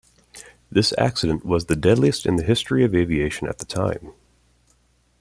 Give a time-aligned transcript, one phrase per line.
[0.71, 4.15] This accident was the deadliest in the history of aviation at the time.